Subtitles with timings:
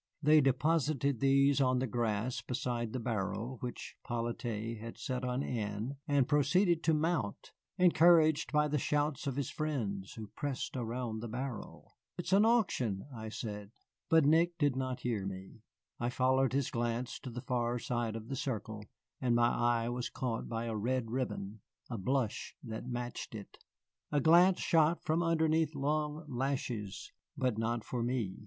[0.23, 5.97] They deposited these on the grass beside the barrel, which 'Polyte had set on end
[6.07, 11.27] and proceeded to mount, encouraged by the shouts of his friends, who pressed around the
[11.27, 11.97] barrel.
[12.17, 13.69] "It's an auction," I said.
[14.09, 15.61] But Nick did not hear me.
[15.99, 18.83] I followed his glance to the far side of the circle,
[19.21, 21.59] and my eye was caught by a red ribbon,
[21.91, 23.59] a blush that matched it.
[24.11, 28.39] A glance shot from underneath long lashes, but not for me.